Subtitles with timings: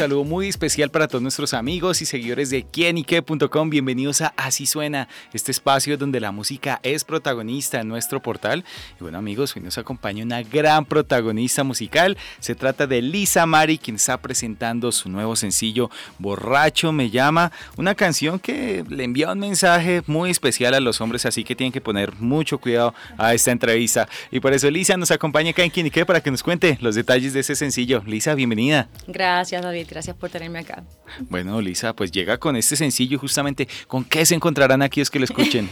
[0.00, 3.68] Saludo muy especial para todos nuestros amigos y seguidores de quienique.com.
[3.68, 8.64] Bienvenidos a Así Suena, este espacio donde la música es protagonista en nuestro portal.
[8.98, 12.16] Y bueno, amigos, hoy nos acompaña una gran protagonista musical.
[12.38, 17.94] Se trata de Lisa Mari, quien está presentando su nuevo sencillo Borracho me llama, una
[17.94, 21.82] canción que le envía un mensaje muy especial a los hombres, así que tienen que
[21.82, 24.08] poner mucho cuidado a esta entrevista.
[24.30, 27.34] Y por eso Lisa nos acompaña acá en Quienique para que nos cuente los detalles
[27.34, 28.02] de ese sencillo.
[28.06, 28.88] Lisa, bienvenida.
[29.06, 30.84] Gracias, David gracias por tenerme acá.
[31.28, 35.18] Bueno, Lisa, pues llega con este sencillo justamente, ¿con qué se encontrarán aquí es que
[35.18, 35.68] lo escuchen?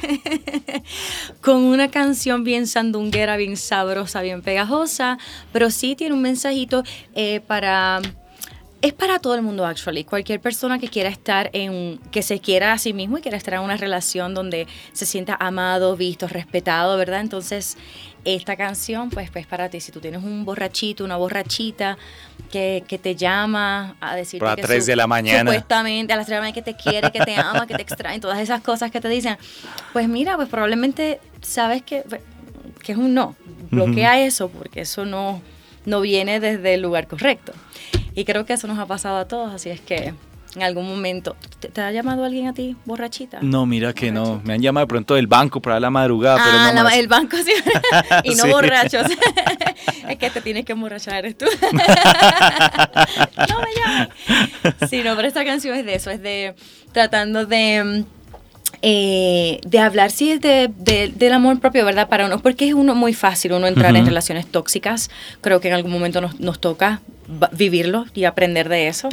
[1.41, 5.18] con una canción bien sandunguera, bien sabrosa, bien pegajosa,
[5.52, 6.82] pero sí tiene un mensajito
[7.14, 8.00] eh, para
[8.80, 10.04] es para todo el mundo, actually.
[10.04, 13.54] Cualquier persona que quiera estar en, que se quiera a sí mismo y quiera estar
[13.54, 17.20] en una relación donde se sienta amado, visto, respetado, ¿verdad?
[17.20, 17.76] Entonces,
[18.24, 19.80] esta canción, pues, pues para ti.
[19.80, 21.98] Si tú tienes un borrachito, una borrachita
[22.52, 25.50] que, que te llama a decirte a las 3 de la mañana.
[25.50, 27.82] Supuestamente a las 3 de la mañana que te quiere, que te ama, que te
[27.82, 29.38] extrae, todas esas cosas que te dicen,
[29.92, 32.04] pues mira, pues probablemente sabes que,
[32.82, 33.34] que es un no.
[33.70, 35.42] Bloquea eso porque eso no,
[35.84, 37.52] no viene desde el lugar correcto.
[38.19, 40.12] Y creo que eso nos ha pasado a todos, así es que
[40.56, 41.36] en algún momento.
[41.61, 43.38] ¿Te, ha llamado alguien a ti borrachita?
[43.42, 44.41] No, mira que no.
[44.42, 47.36] Me han llamado de pronto del banco para la madrugada, pero ah, no el banco
[47.36, 47.52] sí.
[48.24, 49.06] y no borrachos.
[50.08, 51.46] es que te tienes que emborrachar, eres tú.
[53.46, 54.08] no me llames.
[54.91, 56.56] Sí, no, pero esta canción es de eso, es de
[56.91, 58.05] tratando de
[58.82, 60.70] eh, de hablar, sí, de,
[61.14, 62.08] del amor propio, ¿verdad?
[62.08, 65.10] Para uno, porque es uno muy fácil uno entrar en relaciones tóxicas.
[65.40, 67.00] Creo que en algún momento nos, nos toca
[67.52, 69.08] vivirlo y aprender de eso.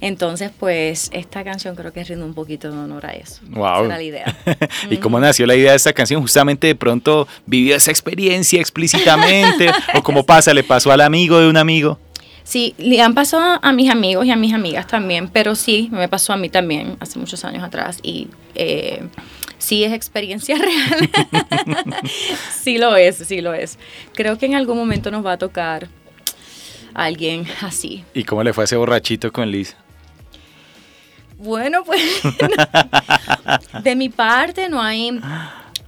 [0.00, 3.40] Entonces, pues, esta canción creo que rinde un poquito de honor a eso.
[3.48, 3.84] Wow.
[3.84, 4.36] Esa la idea.
[4.90, 6.20] ¿Y cómo nació la idea de esta canción?
[6.20, 11.48] Justamente de pronto vivió esa experiencia explícitamente, o como pasa, le pasó al amigo de
[11.48, 11.98] un amigo.
[12.44, 16.08] Sí, le han pasado a mis amigos y a mis amigas también, pero sí, me
[16.08, 19.02] pasó a mí también hace muchos años atrás y eh,
[19.58, 21.10] sí es experiencia real.
[22.62, 23.78] sí lo es, sí lo es.
[24.14, 25.88] Creo que en algún momento nos va a tocar
[26.94, 28.04] alguien así.
[28.14, 29.76] ¿Y cómo le fue a ese borrachito con Liz?
[31.38, 32.02] Bueno, pues
[33.82, 35.18] de mi parte no hay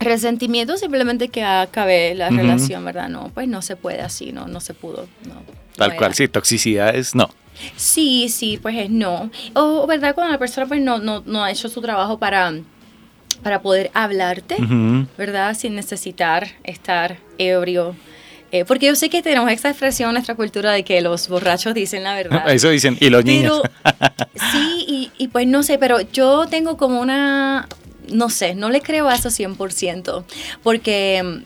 [0.05, 3.09] resentimiento, simplemente que acabé la relación, ¿verdad?
[3.09, 5.09] No, pues no se puede así, no, no se pudo.
[5.27, 5.35] No.
[5.77, 7.31] Tal cual, sí, toxicidad es no.
[7.77, 9.31] Sí, sí, pues es no.
[9.55, 10.15] O, ¿verdad?
[10.15, 12.53] Cuando la persona pues no, no, no ha hecho su trabajo para,
[13.43, 14.57] para poder hablarte,
[15.17, 15.55] ¿verdad?
[15.55, 17.95] Sin necesitar estar ebrio.
[18.53, 21.73] Eh, porque yo sé que tenemos esta expresión en nuestra cultura de que los borrachos
[21.73, 22.51] dicen la verdad.
[22.53, 23.63] Eso dicen, y los niños.
[24.53, 27.67] sí, y, y pues no sé, pero yo tengo como una,
[28.13, 30.25] no sé, no le creo a eso 100%,
[30.63, 31.43] porque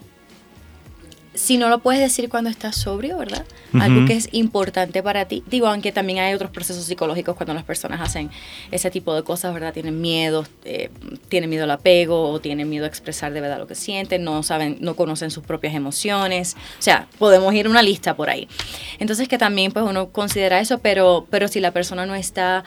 [1.37, 3.45] si no lo puedes decir cuando estás sobrio, ¿verdad?
[3.75, 5.45] Algo que es importante para ti.
[5.47, 8.31] Digo, aunque también hay otros procesos psicológicos cuando las personas hacen
[8.71, 9.75] ese tipo de cosas, ¿verdad?
[9.75, 10.89] Tienen miedo, eh,
[11.29, 14.43] tienen miedo al apego o tienen miedo a expresar de verdad lo que sienten, no
[14.43, 16.57] saben, no conocen sus propias emociones.
[16.79, 18.49] O sea, podemos ir una lista por ahí.
[18.99, 22.65] Entonces que también pues uno considera eso, pero, pero si la persona no está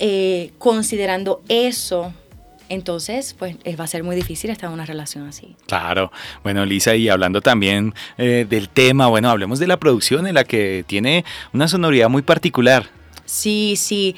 [0.00, 2.12] eh, considerando eso,
[2.68, 5.56] entonces, pues va a ser muy difícil estar en una relación así.
[5.66, 6.10] Claro.
[6.42, 10.44] Bueno, Lisa, y hablando también eh, del tema, bueno, hablemos de la producción en la
[10.44, 12.86] que tiene una sonoridad muy particular.
[13.24, 14.16] Sí, sí.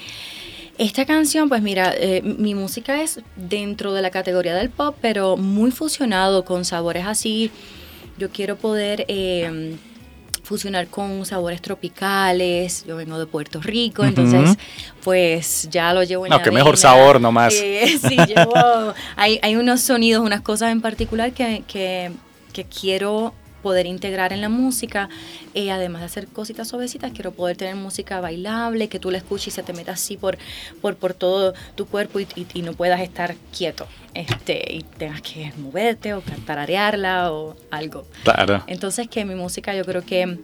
[0.79, 5.37] Esta canción, pues mira, eh, mi música es dentro de la categoría del pop, pero
[5.37, 7.51] muy fusionado con sabores así.
[8.17, 9.77] Yo quiero poder eh,
[10.49, 12.85] fusionar con sabores tropicales.
[12.87, 14.57] Yo vengo de Puerto Rico, entonces
[15.05, 17.53] pues ya lo llevo en No, qué mejor sabor nomás.
[17.55, 22.13] Eh, sí, llevo, hay, hay unos sonidos, unas cosas en particular que, que,
[22.55, 25.09] que quiero poder integrar en la música,
[25.55, 29.49] eh, además de hacer cositas suavecitas, quiero poder tener música bailable, que tú la escuches
[29.49, 30.39] y se te meta así por,
[30.81, 35.53] por, por todo tu cuerpo y, y, no puedas estar quieto este, y tengas que
[35.59, 38.07] moverte o arearla o algo.
[38.25, 38.63] Claro.
[38.67, 40.39] Entonces que mi música yo creo que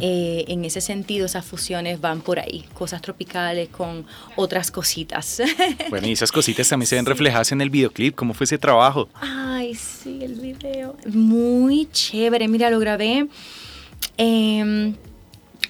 [0.00, 4.06] eh, en ese sentido, esas fusiones van por ahí, cosas tropicales con
[4.36, 5.42] otras cositas.
[5.90, 8.14] Bueno, y esas cositas también se ven reflejadas en el videoclip.
[8.14, 9.08] ¿Cómo fue ese trabajo?
[9.14, 10.96] Ay, sí, el video.
[11.06, 12.48] Muy chévere.
[12.48, 13.28] Mira, lo grabé
[14.16, 14.96] en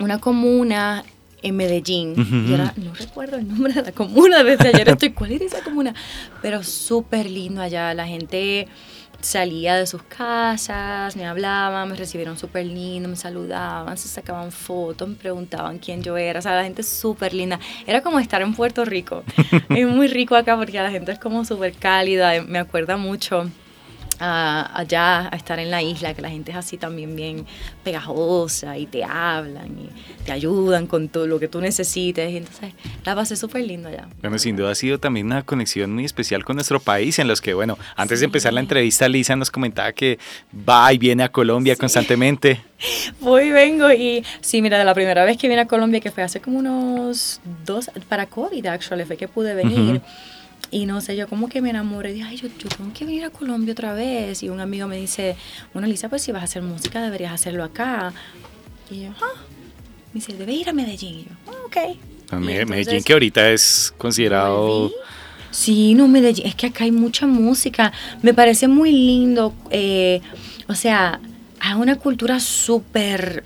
[0.01, 1.05] una comuna
[1.43, 2.15] en Medellín.
[2.49, 4.89] y ahora no recuerdo el nombre de la comuna desde ayer.
[4.91, 5.95] Estoy, ¿cuál era esa comuna?
[6.43, 7.93] Pero súper lindo allá.
[7.95, 8.69] La gente
[9.21, 15.09] salía de sus casas, me hablaban, me recibieron súper lindo, me saludaban, se sacaban fotos,
[15.09, 16.39] me preguntaban quién yo era.
[16.39, 17.59] O sea, la gente es súper linda.
[17.87, 19.25] Era como estar en Puerto Rico.
[19.71, 22.43] es muy rico acá porque la gente es como súper cálida.
[22.43, 23.51] Me acuerda mucho
[24.19, 27.47] allá a estar en la isla, que la gente es así también bien
[27.85, 32.31] pegajosa y te hablan y te ayudan con todo lo que tú necesites.
[32.33, 32.73] Y entonces
[33.05, 34.09] la pasé súper lindo allá.
[34.21, 37.41] Bueno, sin duda ha sido también una conexión muy especial con nuestro país, en los
[37.41, 40.19] que, bueno, antes de empezar la entrevista, Lisa nos comentaba que
[40.69, 42.61] va y viene a Colombia constantemente.
[43.21, 46.41] Voy vengo y sí, mira, la primera vez que vine a Colombia, que fue hace
[46.41, 50.01] como unos dos, para COVID, actually, fue que pude venir.
[50.71, 53.31] Y no sé, yo como que me enamoré, dije, ay, yo, tengo que venir a
[53.31, 54.43] Colombia otra vez.
[54.43, 55.37] Y un amigo me dice,
[55.73, 58.13] bueno, Lisa, pues si vas a hacer música deberías hacerlo acá.
[58.91, 59.41] Y yo, ah,
[60.13, 61.21] me dice, debes ir a Medellín.
[61.21, 62.41] Y yo, ah, ok.
[62.41, 64.91] Medellín que ahorita es considerado...
[65.51, 67.93] Sí, no, Medellín, es que acá hay mucha música.
[68.21, 69.55] Me parece muy lindo.
[69.71, 70.21] Eh,
[70.69, 71.21] o sea,
[71.61, 73.45] hay una cultura súper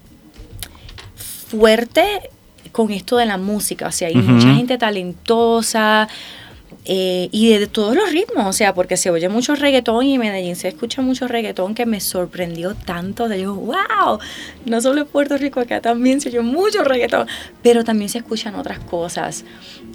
[1.50, 2.30] fuerte
[2.72, 3.88] con esto de la música.
[3.88, 6.08] O sea, hay mucha gente talentosa,
[6.86, 10.20] eh, y de, todos los ritmos, o sea, porque se oye mucho reggaetón y en
[10.20, 13.28] Medellín se escucha mucho reggaetón que me sorprendió tanto.
[13.28, 14.18] De yo, wow,
[14.64, 17.26] no solo en Puerto Rico, acá también se oye mucho reggaetón,
[17.62, 19.44] pero también se escuchan otras cosas.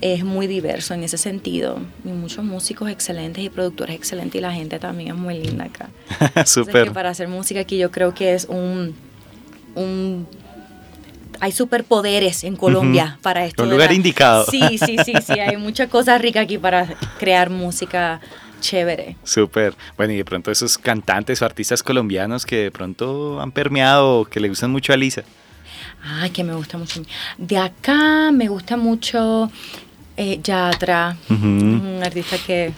[0.02, 1.80] Es muy diverso en ese sentido.
[2.04, 5.90] Y muchos músicos excelentes y productores excelentes y la gente también es muy linda acá.
[6.46, 6.92] Súper.
[6.92, 8.96] Para hacer música aquí yo creo que es un,
[9.74, 10.28] un
[11.40, 13.64] hay superpoderes en Colombia para esto.
[13.64, 14.46] Un lugar indicado.
[14.46, 16.88] Sí, sí, sí, sí, hay muchas cosas ricas aquí para
[17.20, 18.22] crear música
[18.60, 19.16] chévere.
[19.24, 19.76] Súper.
[19.98, 24.40] Bueno, y de pronto esos cantantes o artistas colombianos que de pronto han permeado, que
[24.40, 25.24] le gustan mucho a Lisa.
[26.04, 27.02] Ay, que me gusta mucho.
[27.38, 29.52] De acá me gusta mucho
[30.18, 32.72] eh, Yatra, un artista que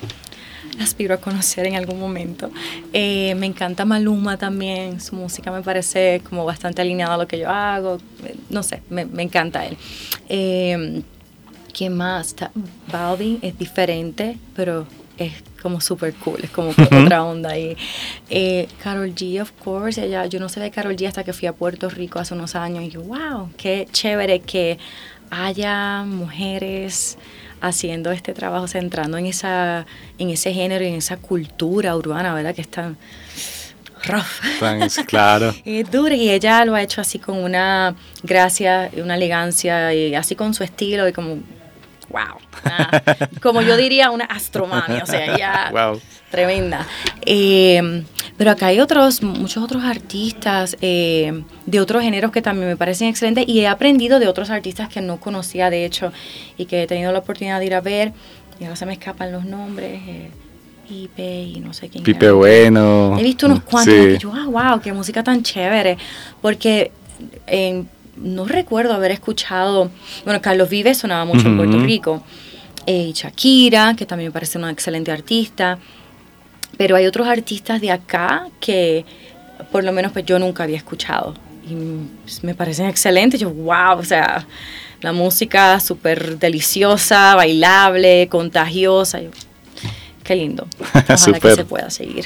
[0.81, 2.49] aspiro a conocer en algún momento.
[2.93, 7.39] Eh, me encanta Maluma también, su música me parece como bastante alineada a lo que
[7.39, 7.97] yo hago,
[8.49, 9.77] no sé, me, encanta él.
[10.29, 11.01] Eh,
[11.73, 12.35] ¿Quién más?
[12.91, 14.87] Balvin es diferente, pero
[15.17, 15.31] es
[15.61, 17.75] como súper cool, es como otra onda ahí.
[18.29, 21.47] Eh, Carol G, of course, ella, yo no sé de Carol G hasta que fui
[21.47, 24.77] a Puerto Rico hace unos años y yo, wow, qué chévere que
[25.29, 27.17] haya mujeres
[27.61, 29.85] haciendo este trabajo, centrando en, esa,
[30.17, 32.53] en ese género y en esa cultura urbana, ¿verdad?
[32.55, 32.97] Que es tan
[34.05, 35.05] rough.
[35.07, 35.53] claro.
[35.65, 40.35] es dura y ella lo ha hecho así con una gracia, una elegancia y así
[40.35, 41.37] con su estilo y como
[42.09, 42.37] wow.
[43.41, 45.71] como yo diría, una astromania, o sea, ya
[46.29, 46.85] tremenda.
[47.25, 48.03] Eh,
[48.37, 53.07] pero acá hay otros, muchos otros artistas eh, de otros géneros que también me parecen
[53.07, 56.11] excelentes y he aprendido de otros artistas que no conocía, de hecho,
[56.57, 58.13] y que he tenido la oportunidad de ir a ver,
[58.59, 60.01] y ahora se me escapan los nombres.
[60.07, 60.29] Eh,
[60.87, 62.01] Pipe y no sé quién.
[62.01, 63.17] Pipe Bueno.
[63.19, 65.97] He visto unos cuantos y yo, ah, wow, qué música tan chévere.
[66.41, 66.91] Porque
[67.45, 69.91] en no recuerdo haber escuchado,
[70.25, 72.23] bueno, Carlos Vives sonaba mucho en Puerto Rico,
[72.85, 75.77] eh, Shakira, que también me parece una excelente artista,
[76.77, 79.05] pero hay otros artistas de acá que
[79.71, 81.33] por lo menos pues yo nunca había escuchado.
[81.69, 81.75] Y
[82.45, 84.47] me parecen excelentes, yo wow, o sea,
[85.01, 89.19] la música súper deliciosa, bailable, contagiosa,
[90.23, 92.25] qué lindo, ojalá que se pueda seguir.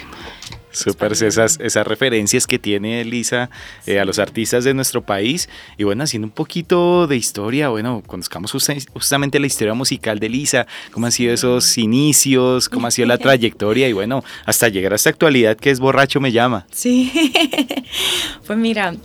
[0.72, 3.50] Súper, esas, esas referencias que tiene Elisa
[3.86, 5.50] eh, a los artistas de nuestro país.
[5.78, 10.68] Y bueno, haciendo un poquito de historia, bueno, conozcamos justamente la historia musical de Elisa,
[10.92, 14.96] cómo han sido esos inicios, cómo ha sido la trayectoria y bueno, hasta llegar a
[14.96, 16.66] esta actualidad que es Borracho me llama.
[16.72, 17.12] Sí,
[18.48, 18.96] pues mira,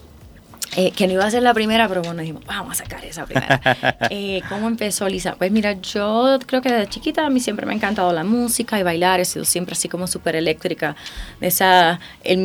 [0.78, 3.24] eh, que no iba a ser la primera, pero bueno, dijimos, vamos a sacar esa
[3.24, 3.60] primera.
[4.10, 5.34] Eh, ¿Cómo empezó Lisa?
[5.36, 8.78] Pues mira, yo creo que desde chiquita a mí siempre me ha encantado la música
[8.78, 10.96] y bailar, he sido siempre así como súper eléctrica.
[11.40, 12.44] Esa, el,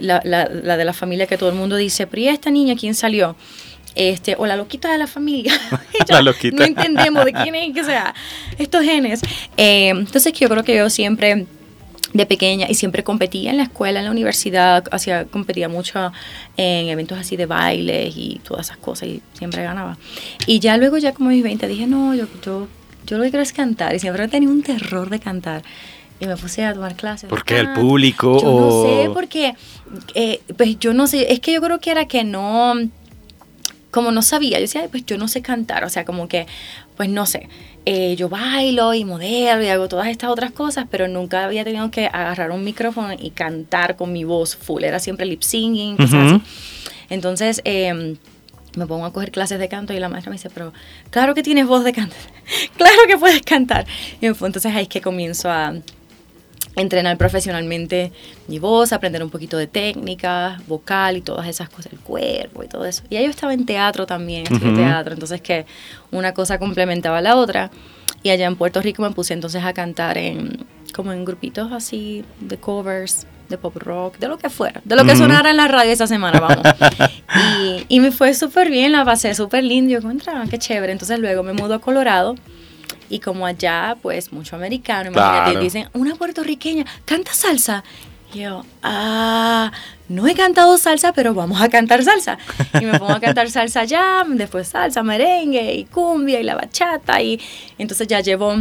[0.00, 2.74] la, la, la, de la familia que todo el mundo dice, pero ¿y esta niña
[2.78, 3.36] quién salió?
[3.94, 5.52] Este, o la loquita de la familia.
[6.08, 6.56] la loquita.
[6.56, 8.14] No entendemos de quién es que sea
[8.58, 9.20] estos genes.
[9.56, 11.46] Eh, entonces yo creo que yo siempre
[12.12, 16.12] de pequeña y siempre competía en la escuela, en la universidad, hacía, competía mucho
[16.56, 19.98] en eventos así de bailes y todas esas cosas y siempre ganaba.
[20.46, 22.66] Y ya luego, ya como mis 20, dije, no, yo, yo,
[23.06, 25.62] yo lo que quiero es cantar y siempre tenido un terror de cantar.
[26.20, 27.30] Y me puse a tomar clases.
[27.30, 28.40] ¿Por qué el público?
[28.40, 29.54] Yo no sé, porque,
[30.14, 32.74] eh, pues yo no sé, es que yo creo que era que no,
[33.92, 36.46] como no sabía, yo decía, pues yo no sé cantar, o sea, como que,
[36.96, 37.48] pues no sé,
[37.90, 41.90] eh, yo bailo y modelo y hago todas estas otras cosas, pero nunca había tenido
[41.90, 44.84] que agarrar un micrófono y cantar con mi voz full.
[44.84, 46.42] Era siempre lip singing, cosas así.
[47.08, 48.18] Entonces, em,
[48.76, 50.74] me pongo a coger clases de canto y la maestra me dice, pero
[51.08, 52.18] claro que tienes voz de cantar,
[52.76, 53.86] claro que puedes cantar.
[54.20, 55.72] Y entonces ahí es que comienzo a,
[56.76, 58.12] entrenar profesionalmente
[58.46, 62.68] mi voz, aprender un poquito de técnica, vocal y todas esas cosas, el cuerpo y
[62.68, 63.02] todo eso.
[63.10, 65.66] Y yo estaba en teatro también, estudié teatro, entonces que
[66.10, 67.70] una cosa complementaba a la otra.
[68.22, 72.24] Y allá en Puerto Rico me puse entonces a cantar en como en grupitos así
[72.40, 75.68] de covers, de pop rock, de lo que fuera, de lo que sonara en la
[75.68, 76.62] radio esa semana, vamos.
[77.60, 80.92] y, y me fue súper bien, la pasé súper lindo, yo encontraba, qué chévere.
[80.92, 82.34] Entonces luego me mudó a Colorado
[83.08, 87.84] y como allá, pues mucho americano, imagínate, dicen, una puertorriqueña, canta salsa.
[88.32, 89.72] Y yo, ah,
[90.08, 92.38] no he cantado salsa, pero vamos a cantar salsa.
[92.80, 97.22] Y me pongo a cantar salsa ya, después salsa, merengue y cumbia y la bachata.
[97.22, 97.40] Y
[97.78, 98.54] entonces ya llevo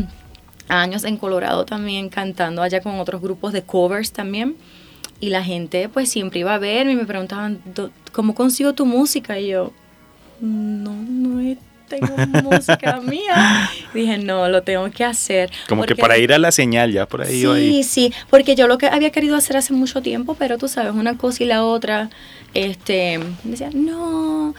[0.69, 4.55] años en Colorado también cantando allá con otros grupos de covers también.
[5.19, 7.59] Y la gente pues siempre iba a verme y me preguntaban,
[8.13, 9.39] ¿cómo consigo tu música?
[9.39, 9.73] Y yo,
[10.39, 13.69] no, no he tengo música mía.
[13.93, 15.49] dije, no, lo tengo que hacer.
[15.67, 17.41] Como que para ir a la señal, ya por ahí.
[17.41, 20.93] Sí, sí, porque yo lo que había querido hacer hace mucho tiempo, pero tú sabes,
[20.93, 22.09] una cosa y la otra,
[22.53, 24.53] este, decía, no,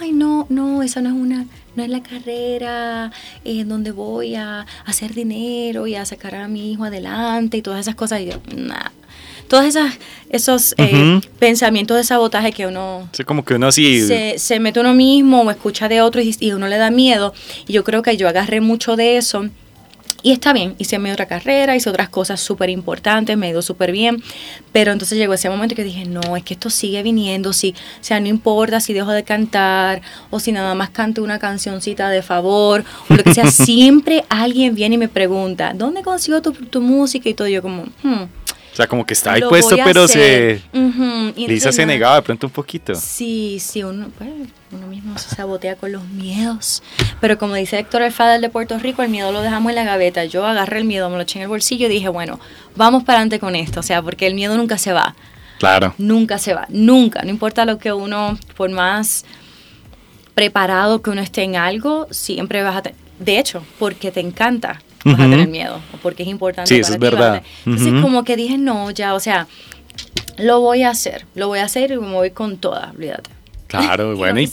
[0.00, 3.12] ay, no, no, esa no es una, no es la carrera
[3.44, 7.62] en eh, donde voy a hacer dinero y a sacar a mi hijo adelante y
[7.62, 8.20] todas esas cosas.
[8.20, 8.92] Y yo, nada
[9.48, 9.94] todos esas,
[10.28, 13.08] esos eh, pensamientos de sabotaje que uno...
[13.12, 14.06] Sí, como que uno así...
[14.06, 17.32] Se, se mete uno mismo o escucha de otro y, uno le da miedo.
[17.66, 19.48] Y yo creo que yo agarré mucho de eso.
[20.22, 23.92] Y está bien, hice mi otra carrera, hice otras cosas súper importantes, me ido súper
[23.92, 24.20] bien,
[24.72, 28.04] pero entonces llegó ese momento que dije, no, es que esto sigue viniendo, si, o
[28.04, 32.22] sea, no importa si dejo de cantar o si nada más canto una cancioncita de
[32.22, 36.80] favor o lo que sea, siempre alguien viene y me pregunta, ¿dónde consigo tu, tu
[36.80, 37.28] música?
[37.28, 38.24] Y todo yo como, hmm,
[38.78, 40.62] o sea, como que está ahí puesto, pero se...
[41.36, 42.94] Lisa se negaba de pronto un poquito.
[42.94, 44.30] Sí, sí, uno, pues,
[44.70, 46.80] uno mismo se sabotea con los miedos.
[47.20, 49.84] Pero como dice Héctor El Fadel de Puerto Rico, el miedo lo dejamos en la
[49.84, 50.24] gaveta.
[50.24, 52.38] Yo agarré el miedo, me lo eché en el bolsillo y dije, bueno,
[52.76, 53.80] vamos para adelante con esto.
[53.80, 55.16] O sea, porque el miedo nunca se va.
[55.58, 55.94] Claro.
[55.98, 57.22] Nunca se va, nunca.
[57.22, 59.24] No importa lo que uno, por más
[60.34, 62.82] preparado que uno esté en algo, siempre vas a...
[63.18, 66.72] De hecho, porque te encanta, vas a tener miedo o porque es importante.
[66.72, 67.42] Sí, eso es verdad.
[67.66, 69.48] Entonces, como que dije, no, ya, o sea,
[70.36, 73.30] lo voy a hacer, lo voy a hacer y me voy con toda, olvídate.
[73.68, 74.50] Claro, bueno, y,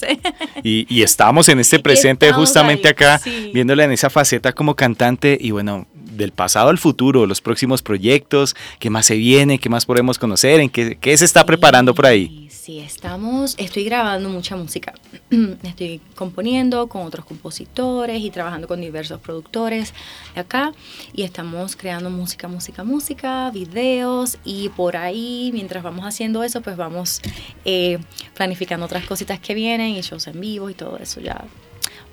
[0.63, 3.19] y, estamos en este presente justamente acá,
[3.53, 8.55] viéndola en esa faceta como cantante y bueno, del pasado al futuro, los próximos proyectos,
[8.79, 12.05] qué más se viene, qué más podemos conocer, en qué, qué se está preparando por
[12.05, 12.44] ahí.
[12.65, 14.95] Sí, estamos, estoy grabando mucha música.
[15.63, 19.93] estoy componiendo con otros compositores y trabajando con diversos productores
[20.35, 20.73] acá.
[21.13, 24.39] Y estamos creando música, música, música, videos.
[24.43, 27.21] Y por ahí, mientras vamos haciendo eso, pues vamos
[27.65, 27.99] eh,
[28.33, 31.45] planificando otras cositas que vienen y shows en vivo y todo eso ya.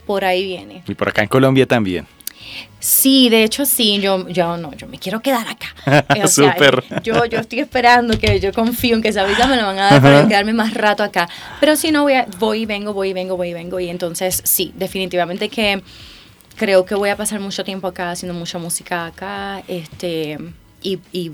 [0.05, 0.83] Por ahí viene.
[0.87, 2.07] Y por acá en Colombia también.
[2.79, 6.27] Sí, de hecho sí, yo, yo no, yo me quiero quedar acá.
[6.29, 6.83] Súper.
[7.03, 9.91] yo, yo estoy esperando que yo confío en que esa vida me la van a
[9.91, 11.29] dar para quedarme más rato acá.
[11.61, 13.79] Pero si no, voy, a, voy y vengo, voy y vengo, voy y vengo.
[13.79, 15.83] Y entonces sí, definitivamente que
[16.57, 20.39] creo que voy a pasar mucho tiempo acá haciendo mucha música acá este,
[20.83, 21.33] y, y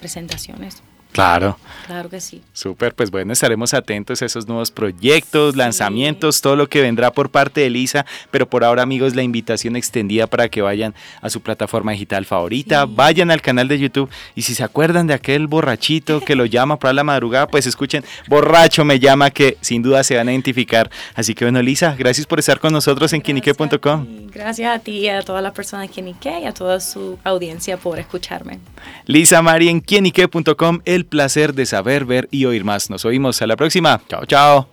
[0.00, 0.82] presentaciones.
[1.14, 1.56] Claro.
[1.86, 2.42] Claro que sí.
[2.52, 7.30] Súper, pues bueno, estaremos atentos a esos nuevos proyectos, lanzamientos, todo lo que vendrá por
[7.30, 11.40] parte de Lisa, pero por ahora amigos, la invitación extendida para que vayan a su
[11.40, 16.20] plataforma digital favorita, vayan al canal de YouTube y si se acuerdan de aquel borrachito
[16.20, 20.16] que lo llama para la madrugada, pues escuchen, borracho me llama que sin duda se
[20.16, 20.90] van a identificar.
[21.14, 24.24] Así que bueno, Lisa, gracias por estar con nosotros en quinique.com.
[24.32, 27.76] Gracias a ti y a todas las personas de Quinique y a toda su audiencia
[27.76, 28.58] por escucharme.
[29.06, 32.90] Lisa Mari en quinique.com, placer de saber, ver y oír más.
[32.90, 34.00] Nos oímos a la próxima.
[34.08, 34.68] Chao, chao.